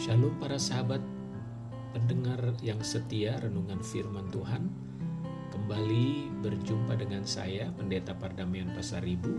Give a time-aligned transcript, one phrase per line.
[0.00, 1.04] Shalom para sahabat
[1.92, 4.72] pendengar yang setia renungan firman Tuhan.
[5.52, 9.36] Kembali berjumpa dengan saya Pendeta Pardamian Pasar Ibu.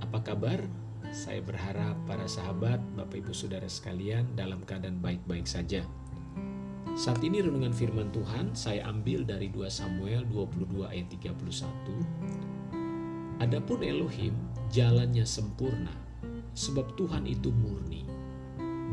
[0.00, 0.64] Apa kabar?
[1.12, 5.84] Saya berharap para sahabat, Bapak Ibu Saudara sekalian dalam keadaan baik-baik saja.
[6.96, 14.32] Saat ini renungan firman Tuhan saya ambil dari 2 Samuel 22 ayat 31 Adapun Elohim
[14.72, 15.92] jalannya sempurna
[16.56, 18.03] sebab Tuhan itu murni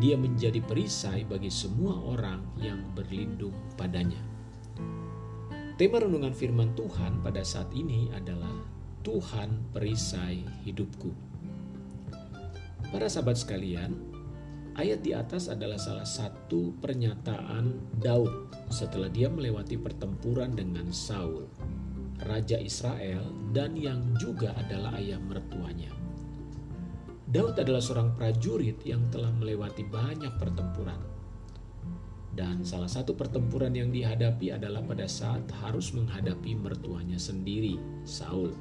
[0.01, 4.17] dia menjadi perisai bagi semua orang yang berlindung padanya.
[5.77, 8.65] Tema renungan firman Tuhan pada saat ini adalah
[9.05, 11.13] Tuhan perisai hidupku.
[12.89, 13.93] Para sahabat sekalian,
[14.73, 21.45] ayat di atas adalah salah satu pernyataan Daud setelah dia melewati pertempuran dengan Saul,
[22.25, 23.21] raja Israel
[23.53, 26.00] dan yang juga adalah ayah mertuanya.
[27.31, 30.99] Daud adalah seorang prajurit yang telah melewati banyak pertempuran.
[32.35, 38.51] Dan salah satu pertempuran yang dihadapi adalah pada saat harus menghadapi mertuanya sendiri, Saul.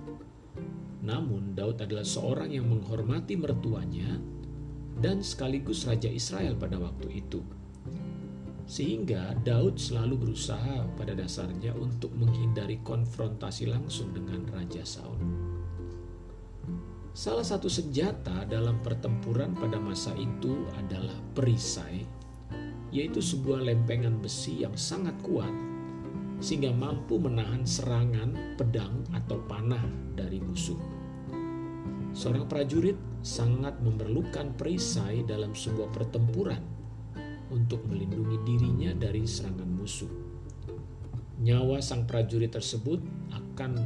[1.03, 4.23] Namun Daud adalah seorang yang menghormati mertuanya
[5.03, 7.43] dan sekaligus raja Israel pada waktu itu.
[8.71, 15.40] Sehingga Daud selalu berusaha pada dasarnya untuk menghindari konfrontasi langsung dengan Raja Saul.
[17.11, 22.07] Salah satu senjata dalam pertempuran pada masa itu adalah perisai,
[22.95, 25.51] yaitu sebuah lempengan besi yang sangat kuat
[26.41, 29.85] sehingga mampu menahan serangan pedang atau panah
[30.17, 30.79] dari musuh.
[32.17, 36.63] Seorang prajurit sangat memerlukan perisai dalam sebuah pertempuran
[37.53, 40.11] untuk melindungi dirinya dari serangan musuh.
[41.43, 43.77] Nyawa sang prajurit tersebut akan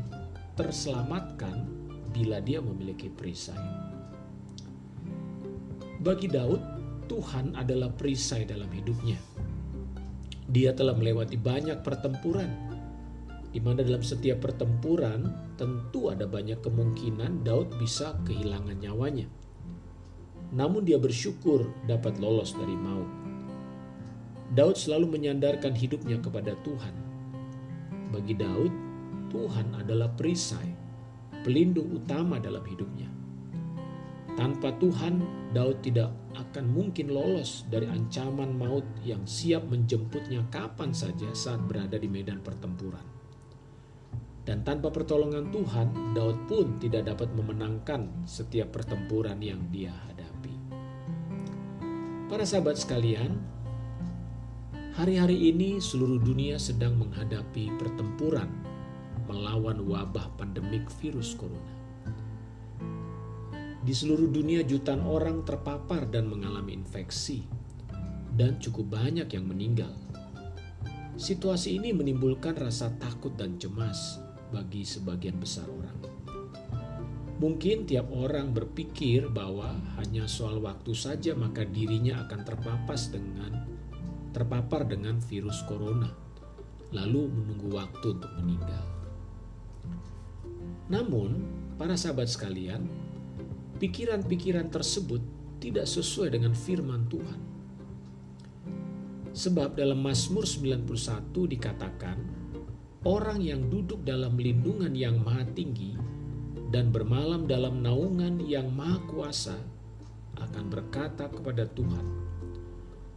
[0.55, 1.63] terselamatkan
[2.14, 3.58] bila dia memiliki perisai.
[5.98, 6.62] Bagi Daud,
[7.10, 9.18] Tuhan adalah perisai dalam hidupnya.
[10.46, 12.50] Dia telah melewati banyak pertempuran,
[13.50, 15.27] di mana dalam setiap pertempuran
[15.58, 19.27] tentu ada banyak kemungkinan Daud bisa kehilangan nyawanya.
[20.55, 23.08] Namun dia bersyukur dapat lolos dari maut.
[24.55, 26.94] Daud selalu menyandarkan hidupnya kepada Tuhan.
[28.14, 28.70] Bagi Daud,
[29.33, 30.73] Tuhan adalah perisai
[31.44, 33.12] pelindung utama dalam hidupnya.
[34.34, 35.22] Tanpa Tuhan,
[35.55, 41.94] Daud tidak akan mungkin lolos dari ancaman maut yang siap menjemputnya kapan saja saat berada
[41.94, 43.06] di medan pertempuran.
[44.42, 50.54] Dan tanpa pertolongan Tuhan, Daud pun tidak dapat memenangkan setiap pertempuran yang dia hadapi.
[52.27, 53.38] Para sahabat sekalian,
[54.98, 58.73] hari-hari ini seluruh dunia sedang menghadapi pertempuran
[59.29, 61.74] melawan wabah pandemik virus corona.
[63.85, 67.45] Di seluruh dunia jutaan orang terpapar dan mengalami infeksi
[68.33, 69.92] dan cukup banyak yang meninggal.
[71.14, 74.18] Situasi ini menimbulkan rasa takut dan cemas
[74.51, 75.98] bagi sebagian besar orang.
[77.34, 83.68] Mungkin tiap orang berpikir bahwa hanya soal waktu saja maka dirinya akan terpapas dengan
[84.33, 86.11] terpapar dengan virus corona,
[86.90, 88.93] lalu menunggu waktu untuk meninggal.
[90.92, 91.40] Namun,
[91.80, 92.84] para sahabat sekalian,
[93.80, 95.20] pikiran-pikiran tersebut
[95.58, 97.40] tidak sesuai dengan firman Tuhan.
[99.34, 102.18] Sebab dalam Mazmur 91 dikatakan,
[103.02, 105.98] orang yang duduk dalam lindungan yang maha tinggi
[106.70, 109.58] dan bermalam dalam naungan yang maha kuasa
[110.39, 112.06] akan berkata kepada Tuhan,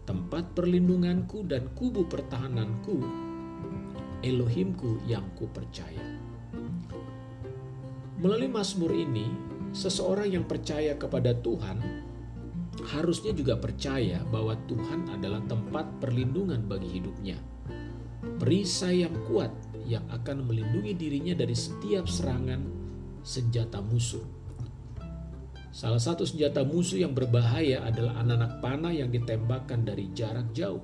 [0.08, 2.98] tempat perlindunganku dan kubu pertahananku,
[4.26, 6.27] Elohimku yang ku percaya.
[8.18, 9.30] Melalui Mazmur ini,
[9.78, 11.78] seseorang yang percaya kepada Tuhan
[12.90, 17.38] harusnya juga percaya bahwa Tuhan adalah tempat perlindungan bagi hidupnya.
[18.42, 19.54] Perisai yang kuat
[19.86, 22.66] yang akan melindungi dirinya dari setiap serangan
[23.22, 24.26] senjata musuh.
[25.70, 30.82] Salah satu senjata musuh yang berbahaya adalah anak-anak panah yang ditembakkan dari jarak jauh.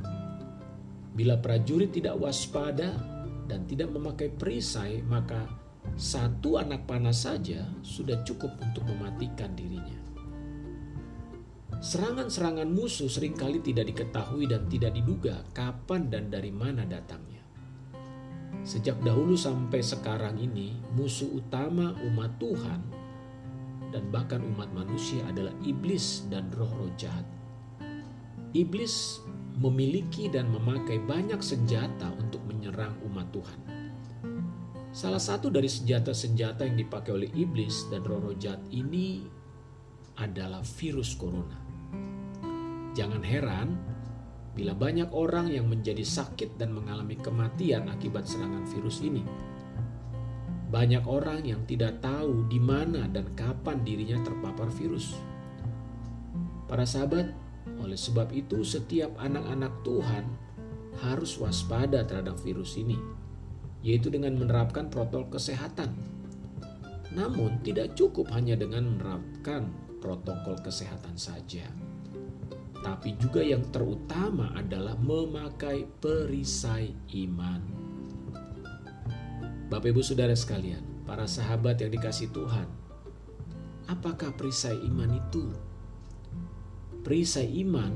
[1.17, 2.93] Bila prajurit tidak waspada
[3.49, 5.62] dan tidak memakai perisai, maka
[5.93, 9.99] satu anak panah saja sudah cukup untuk mematikan dirinya.
[11.83, 17.43] Serangan-serangan musuh sering kali tidak diketahui dan tidak diduga kapan dan dari mana datangnya.
[18.63, 22.81] Sejak dahulu sampai sekarang ini, musuh utama umat Tuhan
[23.91, 27.27] dan bahkan umat manusia adalah iblis dan roh-roh jahat.
[28.55, 29.19] Iblis
[29.59, 33.72] memiliki dan memakai banyak senjata untuk menyerang umat Tuhan.
[34.93, 39.25] Salah satu dari senjata-senjata yang dipakai oleh iblis dan roh-roh jahat ini
[40.21, 41.57] adalah virus corona.
[42.93, 43.73] Jangan heran
[44.53, 49.25] bila banyak orang yang menjadi sakit dan mengalami kematian akibat serangan virus ini.
[50.69, 55.17] Banyak orang yang tidak tahu di mana dan kapan dirinya terpapar virus.
[56.69, 57.33] Para sahabat,
[57.81, 60.25] oleh sebab itu setiap anak-anak Tuhan
[61.01, 62.97] harus waspada terhadap virus ini,
[63.83, 65.93] yaitu dengan menerapkan protokol kesehatan.
[67.13, 69.69] Namun tidak cukup hanya dengan menerapkan
[70.01, 71.67] protokol kesehatan saja
[72.83, 76.91] tapi juga yang terutama adalah memakai perisai
[77.23, 77.63] iman.
[79.71, 82.67] Bapak, ibu, saudara sekalian, para sahabat yang dikasih Tuhan,
[83.87, 85.47] apakah perisai iman itu?
[87.07, 87.91] Perisai iman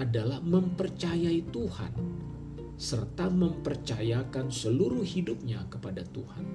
[0.00, 1.92] adalah mempercayai Tuhan
[2.78, 6.46] serta mempercayakan seluruh hidupnya kepada Tuhan.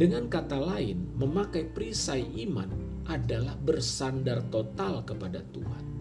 [0.00, 2.72] Dengan kata lain, memakai perisai iman
[3.06, 5.92] adalah bersandar total kepada Tuhan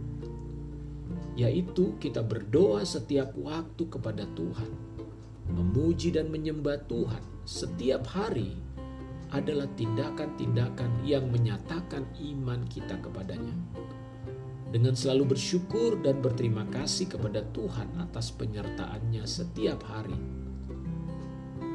[1.39, 4.71] yaitu kita berdoa setiap waktu kepada Tuhan,
[5.51, 8.59] memuji dan menyembah Tuhan setiap hari
[9.31, 13.55] adalah tindakan-tindakan yang menyatakan iman kita kepadanya.
[14.71, 20.15] Dengan selalu bersyukur dan berterima kasih kepada Tuhan atas penyertaannya setiap hari.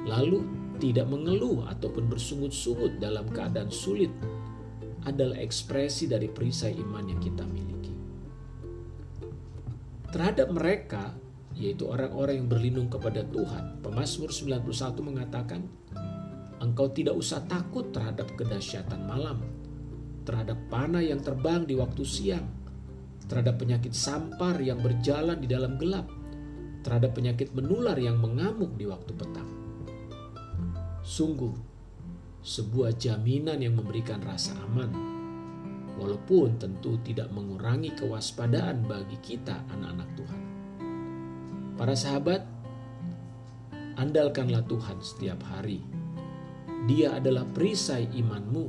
[0.09, 0.41] Lalu
[0.81, 4.13] tidak mengeluh ataupun bersungut-sungut dalam keadaan sulit
[5.05, 7.77] adalah ekspresi dari perisai iman yang kita miliki
[10.17, 11.13] terhadap mereka
[11.53, 13.85] yaitu orang-orang yang berlindung kepada Tuhan.
[13.85, 14.65] Pemasmur 91
[15.05, 15.61] mengatakan,
[16.57, 19.45] Engkau tidak usah takut terhadap kedahsyatan malam,
[20.25, 22.49] terhadap panah yang terbang di waktu siang,
[23.27, 26.07] terhadap penyakit sampar yang berjalan di dalam gelap,
[26.87, 29.51] terhadap penyakit menular yang mengamuk di waktu petang.
[31.03, 31.55] Sungguh,
[32.47, 35.17] sebuah jaminan yang memberikan rasa aman
[35.97, 40.43] walaupun tentu tidak mengurangi kewaspadaan bagi kita anak-anak Tuhan.
[41.77, 42.43] Para sahabat,
[43.97, 45.81] andalkanlah Tuhan setiap hari.
[46.87, 48.67] Dia adalah perisai imanmu,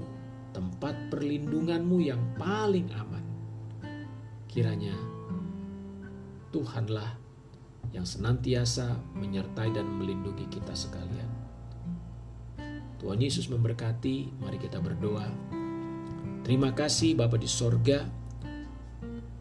[0.55, 3.26] tempat perlindunganmu yang paling aman.
[4.57, 4.97] Kiranya
[6.49, 7.13] Tuhanlah
[7.93, 11.29] yang senantiasa menyertai dan melindungi kita sekalian.
[12.97, 15.29] Tuhan Yesus memberkati, mari kita berdoa.
[16.41, 18.01] Terima kasih Bapa di sorga.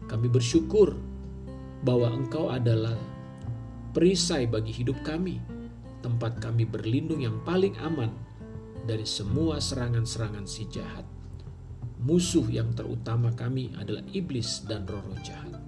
[0.05, 0.93] Kami bersyukur
[1.81, 2.93] bahwa Engkau adalah
[3.97, 5.41] perisai bagi hidup kami,
[6.05, 8.13] tempat kami berlindung yang paling aman
[8.85, 11.16] dari semua serangan-serangan si jahat.
[12.07, 15.59] Musuh yang terutama kami adalah iblis dan roh-roh jahat.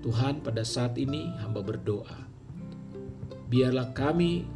[0.00, 2.24] Tuhan, pada saat ini hamba berdoa,
[3.52, 4.48] biarlah kami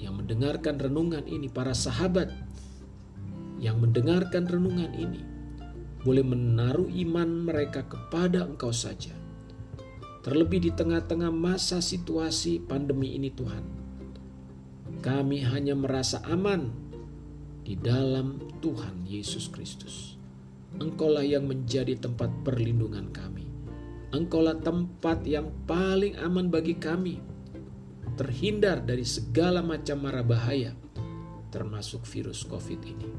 [0.00, 2.32] yang mendengarkan renungan ini, para sahabat
[3.60, 5.20] yang mendengarkan renungan ini
[6.00, 9.12] boleh menaruh iman mereka kepada Engkau saja.
[10.24, 13.64] Terlebih di tengah-tengah masa situasi pandemi ini Tuhan.
[15.04, 16.83] Kami hanya merasa aman
[17.64, 20.20] di dalam Tuhan Yesus Kristus.
[20.76, 23.48] Engkaulah yang menjadi tempat perlindungan kami.
[24.12, 27.18] Engkaulah tempat yang paling aman bagi kami.
[28.14, 30.76] Terhindar dari segala macam mara bahaya,
[31.50, 33.10] termasuk virus COVID ini.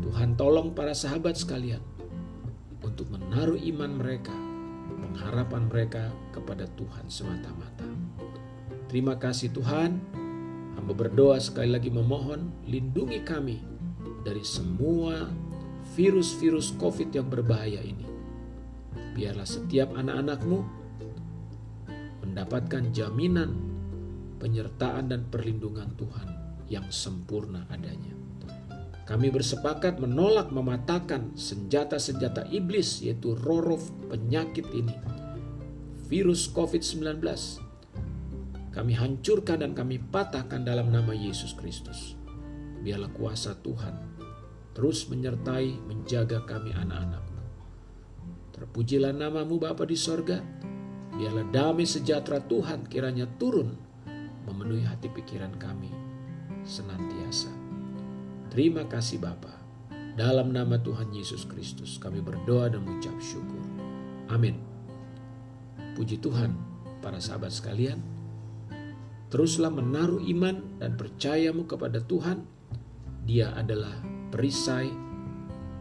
[0.00, 1.82] Tuhan tolong para sahabat sekalian
[2.80, 4.32] untuk menaruh iman mereka,
[5.04, 7.88] pengharapan mereka kepada Tuhan semata-mata.
[8.88, 10.00] Terima kasih Tuhan,
[10.76, 13.58] hamba berdoa sekali lagi memohon lindungi kami
[14.22, 15.26] dari semua
[15.96, 18.06] virus-virus COVID yang berbahaya ini.
[19.16, 20.58] Biarlah setiap anak-anakmu
[22.26, 23.56] mendapatkan jaminan
[24.36, 26.28] penyertaan dan perlindungan Tuhan
[26.68, 28.12] yang sempurna adanya.
[29.06, 34.92] Kami bersepakat menolak mematahkan senjata-senjata iblis yaitu rorof penyakit ini.
[36.10, 37.22] Virus COVID-19.
[38.76, 42.12] Kami hancurkan dan kami patahkan dalam nama Yesus Kristus.
[42.84, 44.16] Biarlah kuasa Tuhan
[44.76, 47.40] terus menyertai menjaga kami anak-anakmu.
[48.52, 50.44] Terpujilah namamu Bapa di sorga.
[51.16, 53.72] Biarlah damai sejahtera Tuhan kiranya turun
[54.44, 55.88] memenuhi hati pikiran kami
[56.68, 57.48] senantiasa.
[58.52, 59.56] Terima kasih Bapa.
[60.16, 63.64] Dalam nama Tuhan Yesus Kristus kami berdoa dan mengucap syukur.
[64.28, 64.60] Amin.
[65.96, 66.52] Puji Tuhan,
[67.00, 68.15] para sahabat sekalian.
[69.26, 72.46] Teruslah menaruh iman dan percayamu kepada Tuhan.
[73.26, 73.98] Dia adalah
[74.30, 74.86] perisai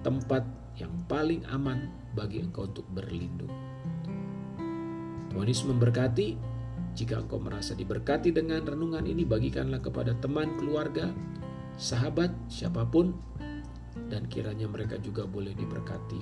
[0.01, 0.41] tempat
[0.81, 3.53] yang paling aman bagi engkau untuk berlindung.
[5.29, 6.57] Tuhan Yesus memberkati.
[6.95, 11.11] Jika engkau merasa diberkati dengan renungan ini, bagikanlah kepada teman keluarga,
[11.75, 13.11] sahabat, siapa pun,
[14.07, 16.21] dan kiranya mereka juga boleh diberkati.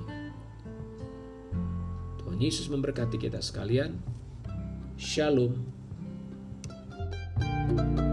[2.26, 4.02] Tuhan Yesus memberkati kita sekalian.
[4.98, 5.83] Shalom
[7.76, 8.13] you